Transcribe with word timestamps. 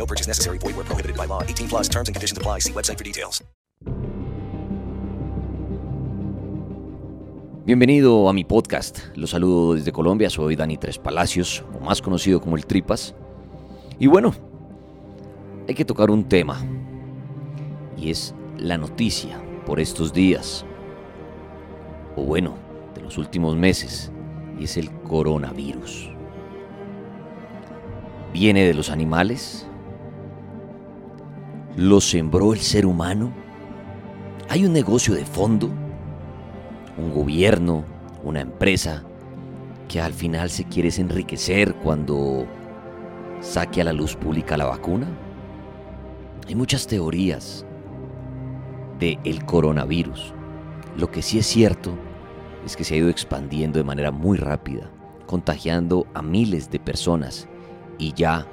No 0.00 0.06
purchase 0.06 0.26
necessary. 0.26 0.56
Void 0.56 0.76
where 0.76 0.86
prohibited 0.86 1.14
by 1.14 1.26
law. 1.26 1.42
18 1.42 1.68
plus 1.68 1.88
terms 1.88 2.08
and 2.08 2.16
conditions 2.16 2.38
apply. 2.38 2.60
See 2.60 2.72
website 2.72 2.96
for 2.96 3.04
details. 3.04 3.44
Bienvenido 7.66 8.28
a 8.30 8.32
mi 8.32 8.44
podcast. 8.44 9.00
Los 9.14 9.30
saludo 9.30 9.74
desde 9.74 9.92
Colombia. 9.92 10.30
Soy 10.30 10.56
Dani 10.56 10.78
Tres 10.78 10.98
Palacios, 10.98 11.62
o 11.78 11.84
más 11.84 12.00
conocido 12.00 12.40
como 12.40 12.56
el 12.56 12.64
Tripas. 12.64 13.14
Y 13.98 14.06
bueno, 14.06 14.34
hay 15.68 15.74
que 15.74 15.84
tocar 15.84 16.10
un 16.10 16.24
tema. 16.24 16.58
Y 17.98 18.10
es 18.10 18.34
la 18.56 18.78
noticia 18.78 19.38
por 19.66 19.80
estos 19.80 20.14
días. 20.14 20.64
O 22.16 22.24
bueno, 22.24 22.54
de 22.94 23.02
los 23.02 23.18
últimos 23.18 23.54
meses. 23.54 24.10
Y 24.58 24.64
es 24.64 24.78
el 24.78 24.90
coronavirus. 25.02 26.08
¿Viene 28.32 28.64
de 28.64 28.72
los 28.72 28.88
animales? 28.88 29.66
¿Lo 31.80 32.02
sembró 32.02 32.52
el 32.52 32.60
ser 32.60 32.84
humano? 32.84 33.32
¿Hay 34.50 34.66
un 34.66 34.72
negocio 34.74 35.14
de 35.14 35.24
fondo? 35.24 35.70
¿Un 36.98 37.10
gobierno? 37.10 37.86
¿Una 38.22 38.42
empresa? 38.42 39.02
que 39.88 39.98
al 39.98 40.12
final 40.12 40.50
se 40.50 40.64
quiere 40.64 40.90
enriquecer 40.98 41.74
cuando 41.76 42.46
saque 43.40 43.80
a 43.80 43.84
la 43.84 43.94
luz 43.94 44.14
pública 44.14 44.58
la 44.58 44.66
vacuna? 44.66 45.08
Hay 46.46 46.54
muchas 46.54 46.86
teorías 46.86 47.64
del 48.98 49.18
el 49.24 49.46
coronavirus. 49.46 50.34
Lo 50.98 51.10
que 51.10 51.22
sí 51.22 51.38
es 51.38 51.46
cierto 51.46 51.94
es 52.66 52.76
que 52.76 52.84
se 52.84 52.94
ha 52.94 52.98
ido 52.98 53.08
expandiendo 53.08 53.78
de 53.78 53.84
manera 53.84 54.10
muy 54.10 54.36
rápida, 54.36 54.90
contagiando 55.24 56.06
a 56.12 56.20
miles 56.20 56.70
de 56.70 56.78
personas 56.78 57.48
y 57.96 58.12
ya 58.12 58.46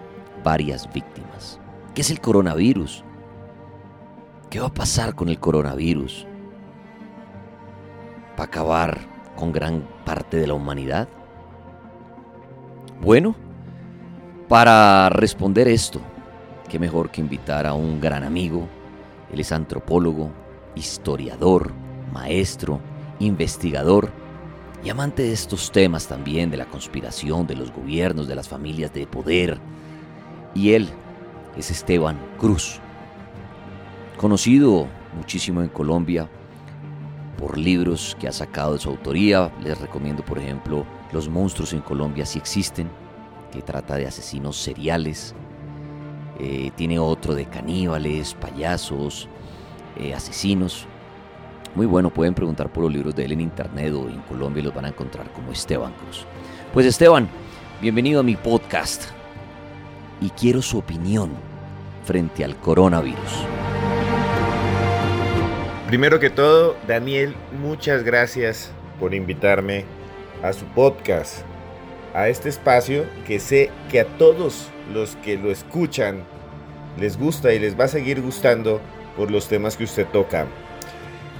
varias 0.45 0.89
víctimas. 0.93 1.59
¿Qué 1.93 1.99
es 1.99 2.09
el 2.09 2.21
coronavirus? 2.21 3.03
¿Qué 4.49 4.61
va 4.61 4.67
a 4.67 4.73
pasar 4.73 5.13
con 5.13 5.27
el 5.27 5.39
coronavirus? 5.39 6.25
¿Va 8.39 8.43
a 8.43 8.47
acabar 8.47 8.97
con 9.35 9.51
gran 9.51 9.85
parte 10.05 10.37
de 10.37 10.47
la 10.47 10.53
humanidad? 10.53 11.09
Bueno, 13.01 13.35
para 14.47 15.09
responder 15.09 15.67
esto, 15.67 15.99
qué 16.69 16.79
mejor 16.79 17.11
que 17.11 17.19
invitar 17.19 17.67
a 17.67 17.73
un 17.73 17.99
gran 17.99 18.23
amigo. 18.23 18.69
Él 19.33 19.41
es 19.41 19.51
antropólogo, 19.51 20.31
historiador, 20.75 21.73
maestro, 22.13 22.79
investigador 23.19 24.09
y 24.81 24.89
amante 24.89 25.23
de 25.23 25.33
estos 25.33 25.73
temas 25.73 26.07
también, 26.07 26.49
de 26.49 26.57
la 26.57 26.67
conspiración, 26.67 27.45
de 27.47 27.55
los 27.55 27.73
gobiernos, 27.73 28.29
de 28.29 28.35
las 28.35 28.47
familias 28.47 28.93
de 28.93 29.07
poder. 29.07 29.59
Y 30.55 30.71
él 30.71 30.87
es 31.57 31.69
Esteban 31.69 32.17
Cruz, 32.37 32.79
conocido 34.17 34.87
muchísimo 35.15 35.61
en 35.61 35.69
Colombia 35.69 36.27
por 37.37 37.57
libros 37.57 38.17
que 38.19 38.27
ha 38.27 38.31
sacado 38.31 38.73
de 38.73 38.79
su 38.79 38.89
autoría. 38.89 39.51
Les 39.63 39.79
recomiendo, 39.79 40.23
por 40.25 40.39
ejemplo, 40.39 40.85
Los 41.13 41.29
monstruos 41.29 41.71
en 41.71 41.79
Colombia 41.79 42.25
sí 42.25 42.37
existen, 42.37 42.89
que 43.49 43.61
trata 43.61 43.95
de 43.95 44.07
asesinos 44.07 44.57
seriales. 44.57 45.33
Eh, 46.37 46.69
tiene 46.75 46.99
otro 46.99 47.33
de 47.33 47.45
caníbales, 47.45 48.33
payasos, 48.33 49.29
eh, 49.95 50.13
asesinos. 50.13 50.85
Muy 51.75 51.85
bueno, 51.85 52.09
pueden 52.09 52.33
preguntar 52.33 52.73
por 52.73 52.83
los 52.83 52.91
libros 52.91 53.15
de 53.15 53.23
él 53.23 53.31
en 53.31 53.41
internet 53.41 53.93
o 53.93 54.09
en 54.09 54.19
Colombia 54.21 54.59
y 54.59 54.63
los 54.65 54.75
van 54.75 54.85
a 54.85 54.89
encontrar 54.89 55.31
como 55.31 55.53
Esteban 55.53 55.93
Cruz. 55.93 56.25
Pues 56.73 56.85
Esteban, 56.85 57.29
bienvenido 57.81 58.19
a 58.19 58.23
mi 58.23 58.35
podcast 58.35 59.05
y 60.19 60.29
quiero 60.31 60.61
su 60.61 60.77
opinión 60.77 61.31
frente 62.03 62.43
al 62.43 62.57
coronavirus. 62.57 63.56
Primero 65.87 66.19
que 66.19 66.29
todo, 66.29 66.75
Daniel, 66.85 67.33
muchas 67.61 68.03
gracias 68.03 68.71
por 68.99 69.13
invitarme 69.13 69.85
a 70.43 70.51
su 70.51 70.65
podcast, 70.65 71.43
a 72.13 72.27
este 72.27 72.49
espacio 72.49 73.05
que 73.25 73.39
sé 73.39 73.71
que 73.89 74.01
a 74.01 74.05
todos 74.17 74.67
los 74.93 75.15
que 75.15 75.37
lo 75.37 75.49
escuchan 75.49 76.25
les 76.99 77.17
gusta 77.17 77.53
y 77.53 77.59
les 77.59 77.79
va 77.79 77.85
a 77.85 77.87
seguir 77.87 78.21
gustando 78.21 78.81
por 79.15 79.31
los 79.31 79.47
temas 79.47 79.77
que 79.77 79.85
usted 79.85 80.05
toca. 80.07 80.45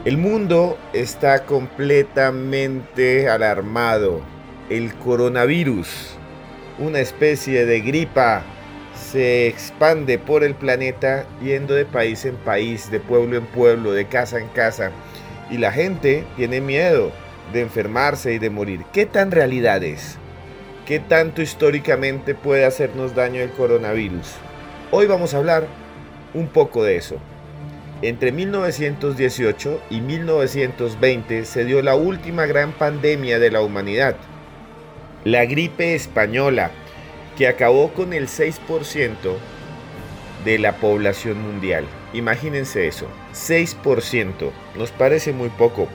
El 0.06 0.18
mundo 0.18 0.78
está 0.94 1.44
completamente 1.44 3.28
alarmado. 3.28 4.22
El 4.70 4.96
coronavirus, 4.96 6.16
una 6.80 7.02
especie 7.02 7.66
de 7.66 7.82
gripa 7.82 8.44
se 8.98 9.48
expande 9.48 10.20
por 10.20 10.44
el 10.44 10.56
planeta 10.56 11.26
yendo 11.42 11.74
de 11.74 11.86
país 11.86 12.26
en 12.26 12.36
país, 12.36 12.92
de 12.92 13.00
pueblo 13.00 13.38
en 13.38 13.46
pueblo, 13.46 13.94
de 13.94 14.06
casa 14.06 14.40
en 14.40 14.48
casa. 14.50 14.92
Y 15.50 15.58
la 15.58 15.72
gente 15.72 16.26
tiene 16.36 16.60
miedo 16.60 17.12
de 17.54 17.62
enfermarse 17.62 18.34
y 18.34 18.40
de 18.40 18.50
morir. 18.50 18.84
¿Qué 18.92 19.06
tan 19.06 19.32
realidad 19.32 19.84
es? 19.84 20.18
¿Qué 20.86 21.00
tanto 21.00 21.42
históricamente 21.42 22.36
puede 22.36 22.66
hacernos 22.66 23.16
daño 23.16 23.42
el 23.42 23.52
coronavirus? 23.52 24.36
Hoy 24.92 25.06
vamos 25.06 25.34
a 25.34 25.38
hablar 25.38 25.68
un 26.34 26.48
poco 26.48 26.84
de 26.84 26.98
eso. 26.98 27.18
Entre 28.02 28.32
1918 28.32 29.82
y 29.90 30.02
1920 30.02 31.46
se 31.46 31.66
dio 31.66 31.82
la 31.82 31.96
última 31.96 32.46
gran 32.46 32.72
pandemia 32.72 33.40
de 33.40 33.50
la 33.50 33.62
humanidad, 33.62 34.16
la 35.24 35.46
gripe 35.46 35.96
española, 35.96 36.72
que 37.38 37.48
acabó 37.48 37.94
con 37.94 38.14
el 38.14 38.28
6% 38.28 39.38
de 40.44 40.60
la 40.60 40.78
población 40.78 41.42
mundial. 41.42 41.86
Imagínense 42.14 42.88
eso, 42.88 43.08
6%. 43.34 44.52
Nos 44.76 44.92
parece 44.92 45.34
muy 45.34 45.50
poco, 45.50 45.88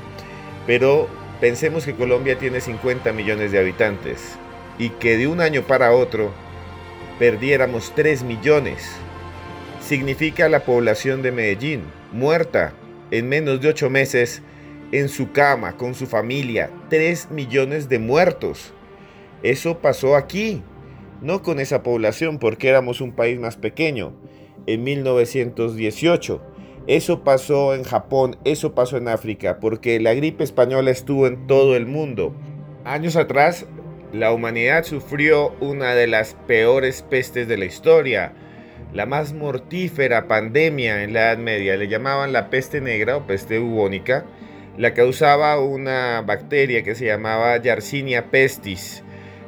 pero 0.67 1.09
pensemos 1.41 1.85
que 1.85 1.95
Colombia 1.95 2.39
tiene 2.39 2.61
50 2.61 3.13
millones 3.13 3.51
de 3.51 3.59
habitantes 3.59 4.37
y 4.79 4.91
que 4.91 5.17
de 5.17 5.27
un 5.27 5.41
año 5.41 5.63
para 5.63 5.93
otro 5.93 6.31
perdiéramos 7.19 7.93
3 7.95 8.23
millones. 8.23 8.91
Significa 9.81 10.49
la 10.49 10.61
población 10.61 11.23
de 11.23 11.33
Medellín 11.33 11.83
muerta 12.13 12.73
en 13.11 13.29
menos 13.29 13.61
de 13.61 13.69
8 13.69 13.91
meses 13.91 14.43
en 14.93 15.09
su 15.09 15.33
cama, 15.33 15.77
con 15.77 15.95
su 15.95 16.07
familia. 16.07 16.71
3 16.89 17.31
millones 17.31 17.89
de 17.89 17.99
muertos. 17.99 18.73
Eso 19.43 19.79
pasó 19.79 20.15
aquí, 20.15 20.63
no 21.23 21.43
con 21.43 21.61
esa 21.61 21.83
población 21.83 22.39
porque 22.39 22.69
éramos 22.69 23.01
un 23.01 23.13
país 23.13 23.39
más 23.39 23.57
pequeño, 23.57 24.13
en 24.67 24.85
1918. 24.85 26.43
Eso 26.89 27.23
pasó 27.23 27.75
en 27.75 27.85
Japón, 27.85 28.37
eso 28.45 28.75
pasó 28.75 28.97
en 28.97 29.09
África, 29.09 29.61
porque 29.61 30.01
la 30.01 30.15
gripe 30.15 30.43
española 30.45 30.91
estuvo 30.91 31.27
en 31.27 31.47
todo 31.47 31.77
el 31.77 31.87
mundo. 31.87 32.35
Años 32.85 33.15
atrás, 33.15 33.67
la 34.13 34.33
humanidad 34.33 34.83
sufrió 34.85 35.55
una 35.61 35.95
de 35.95 36.09
las 36.09 36.35
peores 36.47 37.03
pestes 37.03 37.47
de 37.47 37.57
la 37.57 37.65
historia, 37.67 38.33
la 38.93 39.07
más 39.07 39.33
mortífera 39.33 40.29
pandemia 40.29 41.03
en 41.05 41.13
la 41.13 41.21
Edad 41.21 41.39
Media. 41.39 41.77
Le 41.77 41.89
llamaban 41.89 42.33
la 42.33 42.51
peste 42.51 42.81
negra 42.81 43.17
o 43.17 43.27
peste 43.27 43.59
bubónica. 43.59 44.27
La 44.77 44.93
causaba 44.93 45.59
una 45.61 46.23
bacteria 46.23 46.83
que 46.83 46.95
se 46.95 47.07
llamaba 47.07 47.57
Yersinia 47.57 48.31
pestis. 48.31 49.03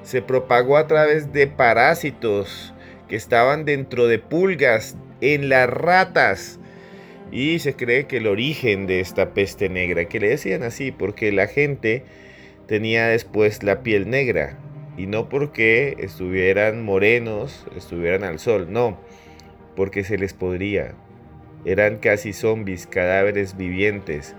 Se 0.04 0.22
propagó 0.22 0.76
a 0.76 0.86
través 0.86 1.32
de 1.32 1.46
parásitos 1.46 2.72
que 3.08 3.16
estaban 3.16 3.64
dentro 3.64 4.06
de 4.06 4.18
pulgas 4.18 4.96
en 5.20 5.48
las 5.48 5.68
ratas. 5.68 6.60
Y 7.32 7.58
se 7.58 7.74
cree 7.74 8.06
que 8.06 8.18
el 8.18 8.26
origen 8.26 8.86
de 8.86 9.00
esta 9.00 9.34
peste 9.34 9.68
negra, 9.68 10.04
que 10.04 10.20
le 10.20 10.28
decían 10.28 10.62
así 10.62 10.92
porque 10.92 11.32
la 11.32 11.46
gente 11.48 12.04
tenía 12.68 13.08
después 13.08 13.62
la 13.62 13.82
piel 13.82 14.08
negra. 14.08 14.58
Y 14.96 15.06
no 15.06 15.28
porque 15.28 15.96
estuvieran 15.98 16.84
morenos, 16.84 17.66
estuvieran 17.76 18.22
al 18.22 18.38
sol, 18.38 18.68
no, 18.70 19.00
porque 19.74 20.04
se 20.04 20.18
les 20.18 20.34
podría. 20.34 20.94
Eran 21.64 21.96
casi 21.96 22.32
zombies, 22.32 22.86
cadáveres 22.86 23.56
vivientes, 23.56 24.36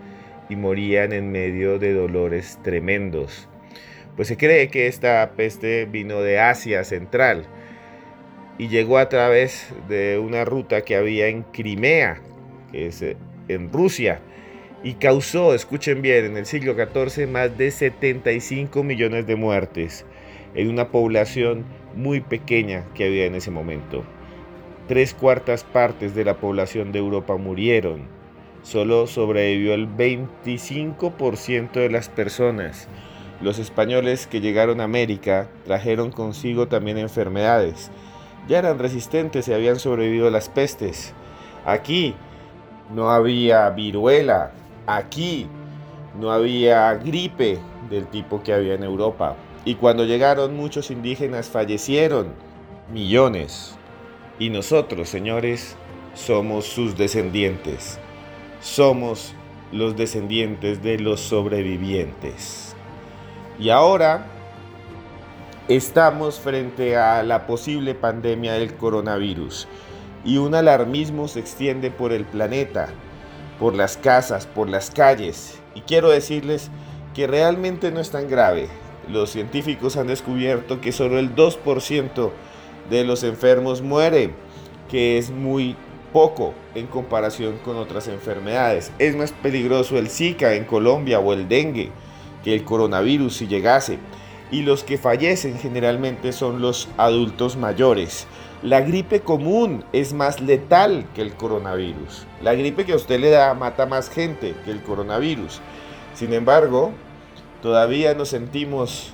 y 0.47 0.55
morían 0.55 1.11
en 1.11 1.31
medio 1.31 1.79
de 1.79 1.93
dolores 1.93 2.59
tremendos. 2.63 3.49
Pues 4.15 4.27
se 4.27 4.37
cree 4.37 4.69
que 4.69 4.87
esta 4.87 5.31
peste 5.35 5.85
vino 5.85 6.21
de 6.21 6.39
Asia 6.39 6.83
Central 6.83 7.45
y 8.57 8.69
llegó 8.69 8.97
a 8.97 9.09
través 9.09 9.73
de 9.89 10.17
una 10.19 10.45
ruta 10.45 10.81
que 10.81 10.95
había 10.95 11.27
en 11.27 11.43
Crimea, 11.43 12.21
que 12.71 12.87
es 12.87 13.01
eh, 13.01 13.17
en 13.49 13.71
Rusia, 13.71 14.21
y 14.83 14.93
causó, 14.93 15.53
escuchen 15.53 16.01
bien, 16.01 16.25
en 16.25 16.37
el 16.37 16.45
siglo 16.45 16.75
XIV 16.75 17.27
más 17.27 17.57
de 17.57 17.71
75 17.71 18.83
millones 18.83 19.27
de 19.27 19.35
muertes 19.35 20.05
en 20.55 20.69
una 20.69 20.89
población 20.89 21.65
muy 21.95 22.21
pequeña 22.21 22.85
que 22.93 23.05
había 23.05 23.25
en 23.25 23.35
ese 23.35 23.51
momento. 23.51 24.03
Tres 24.87 25.13
cuartas 25.13 25.63
partes 25.63 26.15
de 26.15 26.23
la 26.25 26.37
población 26.37 26.91
de 26.91 26.99
Europa 26.99 27.35
murieron. 27.35 28.07
Solo 28.63 29.07
sobrevivió 29.07 29.73
el 29.73 29.87
25% 29.87 31.71
de 31.73 31.89
las 31.89 32.09
personas. 32.09 32.87
Los 33.41 33.59
españoles 33.59 34.27
que 34.27 34.39
llegaron 34.39 34.79
a 34.79 34.85
América 34.85 35.49
trajeron 35.65 36.11
consigo 36.11 36.67
también 36.67 36.97
enfermedades. 36.97 37.91
Ya 38.47 38.59
eran 38.59 38.79
resistentes 38.79 39.47
y 39.47 39.53
habían 39.53 39.79
sobrevivido 39.79 40.27
a 40.27 40.31
las 40.31 40.49
pestes. 40.49 41.13
Aquí 41.65 42.15
no 42.93 43.09
había 43.09 43.69
viruela. 43.71 44.51
Aquí 44.87 45.47
no 46.19 46.31
había 46.31 46.93
gripe 46.93 47.59
del 47.89 48.07
tipo 48.07 48.41
que 48.41 48.53
había 48.53 48.75
en 48.75 48.83
Europa. 48.83 49.35
Y 49.65 49.75
cuando 49.75 50.05
llegaron 50.05 50.55
muchos 50.55 50.91
indígenas 50.91 51.49
fallecieron, 51.49 52.33
millones. 52.93 53.75
Y 54.37 54.49
nosotros, 54.49 55.09
señores, 55.09 55.75
somos 56.13 56.65
sus 56.65 56.95
descendientes. 56.97 57.99
Somos 58.61 59.33
los 59.71 59.95
descendientes 59.95 60.83
de 60.83 60.99
los 60.99 61.19
sobrevivientes. 61.19 62.74
Y 63.59 63.69
ahora 63.69 64.25
estamos 65.67 66.39
frente 66.39 66.97
a 66.97 67.23
la 67.23 67.47
posible 67.47 67.95
pandemia 67.95 68.53
del 68.53 68.75
coronavirus. 68.75 69.67
Y 70.23 70.37
un 70.37 70.55
alarmismo 70.55 71.27
se 71.27 71.39
extiende 71.39 71.91
por 71.91 72.11
el 72.11 72.25
planeta, 72.25 72.89
por 73.59 73.75
las 73.75 73.97
casas, 73.97 74.47
por 74.47 74.69
las 74.69 74.91
calles. 74.91 75.59
Y 75.75 75.81
quiero 75.81 76.09
decirles 76.09 76.71
que 77.13 77.27
realmente 77.27 77.91
no 77.91 77.99
es 77.99 78.11
tan 78.11 78.27
grave 78.27 78.69
los 79.09 79.29
científicos 79.31 79.97
han 79.97 80.07
descubierto 80.07 80.81
que 80.81 80.91
solo 80.91 81.19
el 81.19 81.35
2% 81.35 82.31
de 82.89 83.03
los 83.03 83.23
enfermos 83.23 83.81
muere, 83.81 84.31
que 84.89 85.17
es 85.17 85.31
muy 85.31 85.75
poco 86.13 86.53
en 86.75 86.87
comparación 86.87 87.57
con 87.63 87.77
otras 87.77 88.07
enfermedades. 88.07 88.91
Es 88.99 89.15
más 89.15 89.31
peligroso 89.31 89.97
el 89.97 90.09
Zika 90.09 90.53
en 90.53 90.65
Colombia 90.65 91.19
o 91.19 91.33
el 91.33 91.47
dengue 91.47 91.91
que 92.45 92.53
el 92.53 92.63
coronavirus 92.63 93.35
si 93.35 93.47
llegase. 93.47 93.99
Y 94.51 94.61
los 94.61 94.85
que 94.85 94.97
fallecen 94.97 95.59
generalmente 95.59 96.31
son 96.31 96.61
los 96.61 96.87
adultos 96.95 97.57
mayores. 97.57 98.27
La 98.63 98.79
gripe 98.79 99.19
común 99.19 99.83
es 99.91 100.13
más 100.13 100.39
letal 100.39 101.05
que 101.13 101.21
el 101.21 101.33
coronavirus. 101.33 102.25
La 102.41 102.55
gripe 102.55 102.85
que 102.85 102.93
a 102.93 102.95
usted 102.95 103.19
le 103.19 103.31
da 103.31 103.53
mata 103.53 103.85
más 103.85 104.09
gente 104.09 104.55
que 104.63 104.71
el 104.71 104.81
coronavirus. 104.81 105.59
Sin 106.13 106.31
embargo, 106.31 106.93
Todavía 107.65 108.13
nos 108.13 108.29
sentimos 108.29 109.09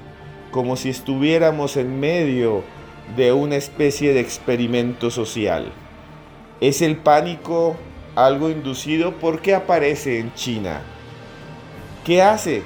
como 0.52 0.76
si 0.76 0.90
estuviéramos 0.90 1.78
en 1.78 2.02
medio 2.02 2.64
de 3.16 3.32
una 3.32 3.56
especie 3.56 4.14
de 4.14 4.20
experimento 4.20 5.10
social. 5.10 5.72
¿Es 6.60 6.82
el 6.82 6.98
pánico 6.98 7.78
algo 8.14 8.50
inducido? 8.50 9.14
¿Por 9.14 9.42
qué 9.42 9.56
aparece 9.56 10.20
en 10.20 10.34
China? 10.34 10.82
¿Qué 12.04 12.22
hace 12.22 12.64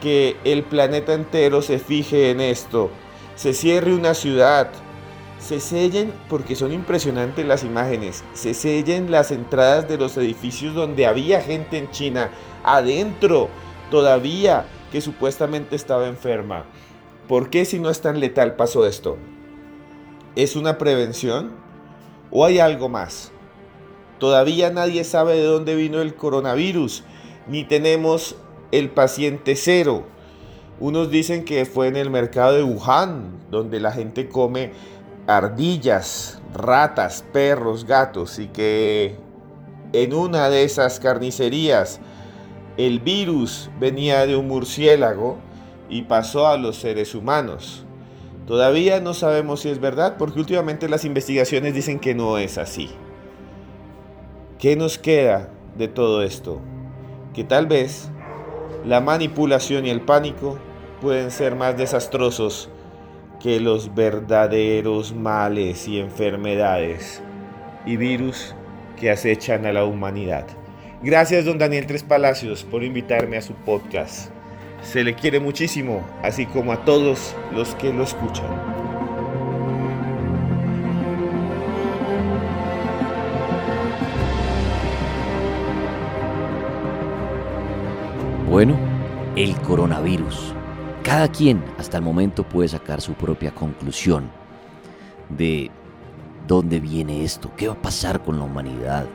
que 0.00 0.36
el 0.44 0.62
planeta 0.62 1.14
entero 1.14 1.62
se 1.62 1.78
fije 1.78 2.30
en 2.30 2.40
esto? 2.40 2.90
Se 3.36 3.52
cierre 3.52 3.94
una 3.94 4.14
ciudad, 4.14 4.70
se 5.38 5.60
sellen, 5.60 6.12
porque 6.28 6.56
son 6.56 6.72
impresionantes 6.72 7.46
las 7.46 7.64
imágenes, 7.64 8.24
se 8.34 8.54
sellen 8.54 9.10
las 9.10 9.30
entradas 9.30 9.88
de 9.88 9.96
los 9.96 10.16
edificios 10.16 10.74
donde 10.74 11.06
había 11.06 11.40
gente 11.40 11.78
en 11.78 11.90
China, 11.90 12.30
adentro 12.64 13.48
todavía 13.90 14.66
que 14.90 15.00
supuestamente 15.00 15.76
estaba 15.76 16.08
enferma. 16.08 16.64
¿Por 17.28 17.50
qué 17.50 17.64
si 17.64 17.78
no 17.78 17.90
es 17.90 18.00
tan 18.00 18.20
letal 18.20 18.56
pasó 18.56 18.86
esto? 18.86 19.18
¿Es 20.34 20.56
una 20.56 20.78
prevención? 20.78 21.52
¿O 22.30 22.44
hay 22.44 22.58
algo 22.58 22.88
más? 22.88 23.32
Todavía 24.18 24.70
nadie 24.70 25.04
sabe 25.04 25.34
de 25.34 25.44
dónde 25.44 25.74
vino 25.74 26.00
el 26.00 26.14
coronavirus, 26.14 27.04
ni 27.46 27.64
tenemos 27.64 28.36
el 28.72 28.90
paciente 28.90 29.56
cero. 29.56 30.04
Unos 30.80 31.10
dicen 31.10 31.44
que 31.44 31.64
fue 31.64 31.88
en 31.88 31.96
el 31.96 32.10
mercado 32.10 32.54
de 32.54 32.62
Wuhan, 32.62 33.38
donde 33.50 33.80
la 33.80 33.92
gente 33.92 34.28
come 34.28 34.72
ardillas, 35.26 36.40
ratas, 36.54 37.24
perros, 37.32 37.84
gatos, 37.84 38.38
y 38.38 38.48
que 38.48 39.16
en 39.92 40.14
una 40.14 40.48
de 40.50 40.64
esas 40.64 41.00
carnicerías 41.00 42.00
el 42.76 43.00
virus 43.00 43.70
venía 43.80 44.24
de 44.26 44.36
un 44.36 44.46
murciélago 44.46 45.38
y 45.88 46.02
pasó 46.02 46.46
a 46.46 46.56
los 46.56 46.76
seres 46.76 47.14
humanos. 47.14 47.84
Todavía 48.46 49.00
no 49.00 49.14
sabemos 49.14 49.60
si 49.60 49.68
es 49.68 49.80
verdad 49.80 50.16
porque 50.16 50.38
últimamente 50.38 50.88
las 50.88 51.04
investigaciones 51.04 51.74
dicen 51.74 51.98
que 51.98 52.14
no 52.14 52.38
es 52.38 52.56
así. 52.56 52.88
¿Qué 54.58 54.76
nos 54.76 54.96
queda 54.98 55.50
de 55.76 55.88
todo 55.88 56.22
esto? 56.22 56.60
Que 57.34 57.44
tal 57.44 57.66
vez 57.66 58.10
la 58.84 59.00
manipulación 59.00 59.86
y 59.86 59.90
el 59.90 60.00
pánico 60.00 60.58
pueden 61.00 61.30
ser 61.30 61.54
más 61.54 61.76
desastrosos 61.76 62.70
que 63.40 63.60
los 63.60 63.94
verdaderos 63.94 65.14
males 65.14 65.86
y 65.86 66.00
enfermedades 66.00 67.22
y 67.86 67.96
virus 67.96 68.54
que 68.98 69.10
acechan 69.10 69.66
a 69.66 69.72
la 69.72 69.84
humanidad. 69.84 70.46
Gracias, 71.02 71.44
don 71.44 71.58
Daniel 71.58 71.86
Tres 71.86 72.02
Palacios, 72.02 72.64
por 72.64 72.82
invitarme 72.82 73.36
a 73.36 73.42
su 73.42 73.54
podcast. 73.54 74.30
Se 74.82 75.04
le 75.04 75.14
quiere 75.14 75.38
muchísimo, 75.38 76.04
así 76.22 76.46
como 76.46 76.72
a 76.72 76.84
todos 76.84 77.36
los 77.52 77.74
que 77.76 77.92
lo 77.92 78.02
escuchan. 78.02 78.77
Bueno, 88.58 88.76
el 89.36 89.54
coronavirus. 89.60 90.52
Cada 91.04 91.28
quien 91.28 91.64
hasta 91.78 91.98
el 91.98 92.02
momento 92.02 92.42
puede 92.42 92.66
sacar 92.66 93.00
su 93.00 93.12
propia 93.14 93.54
conclusión 93.54 94.32
de 95.28 95.70
dónde 96.48 96.80
viene 96.80 97.22
esto, 97.22 97.52
qué 97.56 97.68
va 97.68 97.74
a 97.74 97.80
pasar 97.80 98.20
con 98.20 98.36
la 98.36 98.44
humanidad, 98.44 99.06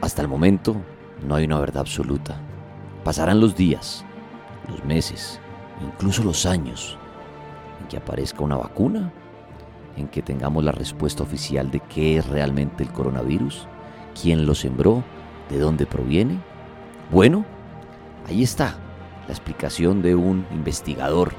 hasta 0.00 0.22
el 0.22 0.26
momento 0.26 0.74
no 1.24 1.36
hay 1.36 1.44
una 1.44 1.60
verdad 1.60 1.82
absoluta. 1.82 2.40
Pasarán 3.04 3.38
los 3.38 3.54
días, 3.54 4.04
los 4.68 4.84
meses, 4.84 5.38
incluso 5.80 6.24
los 6.24 6.44
años 6.44 6.98
en 7.80 7.86
que 7.86 7.98
aparezca 7.98 8.42
una 8.42 8.56
vacuna, 8.56 9.12
en 9.96 10.08
que 10.08 10.22
tengamos 10.22 10.64
la 10.64 10.72
respuesta 10.72 11.22
oficial 11.22 11.70
de 11.70 11.78
qué 11.78 12.16
es 12.16 12.26
realmente 12.28 12.82
el 12.82 12.90
coronavirus, 12.90 13.68
quién 14.20 14.44
lo 14.44 14.56
sembró, 14.56 15.04
de 15.50 15.60
dónde 15.60 15.86
proviene. 15.86 16.49
Bueno, 17.10 17.44
ahí 18.28 18.42
está 18.42 18.76
la 19.26 19.34
explicación 19.34 20.00
de 20.00 20.14
un 20.14 20.46
investigador, 20.52 21.32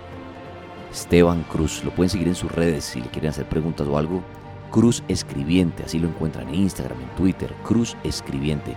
Esteban 0.92 1.44
Cruz. 1.44 1.84
Lo 1.86 1.92
pueden 1.92 2.10
seguir 2.10 2.28
en 2.28 2.36
sus 2.36 2.52
redes 2.52 2.84
si 2.84 3.02
le 3.02 3.08
quieren 3.08 3.30
hacer 3.30 3.48
preguntas 3.48 3.88
o 3.88 3.98
algo. 3.98 4.22
Cruz 4.70 5.04
Escribiente. 5.08 5.84
Así 5.84 6.00
lo 6.00 6.08
encuentran 6.08 6.50
en 6.50 6.56
Instagram, 6.56 7.00
en 7.02 7.16
Twitter, 7.16 7.54
Cruz 7.64 7.96
Escribiente. 8.04 8.76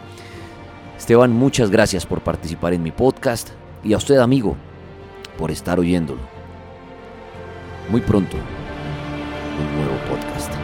Esteban, 0.96 1.32
muchas 1.32 1.70
gracias 1.70 2.06
por 2.06 2.20
participar 2.20 2.74
en 2.74 2.82
mi 2.82 2.92
podcast 2.92 3.50
y 3.82 3.92
a 3.92 3.96
usted, 3.96 4.18
amigo, 4.18 4.56
por 5.36 5.50
estar 5.50 5.80
oyéndolo. 5.80 6.20
Muy 7.90 8.00
pronto, 8.00 8.36
un 8.36 9.76
nuevo 9.76 9.96
podcast. 10.08 10.63